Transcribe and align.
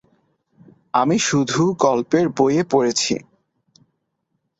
আমি 0.93 1.17
শুধু 1.19 1.61
গল্পের 1.79 2.25
বইয়ে 2.29 2.63
পড়েছি। 2.71 3.13